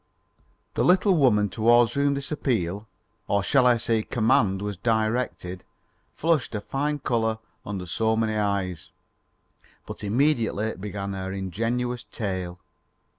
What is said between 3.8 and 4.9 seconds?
command was